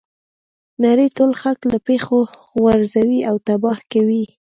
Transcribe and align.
نړۍ 0.85 1.07
ټول 1.17 1.31
خلک 1.41 1.61
له 1.73 1.77
پښو 1.85 2.19
غورځوي 2.55 3.19
او 3.29 3.35
تباه 3.47 3.79
کوي. 3.91 4.25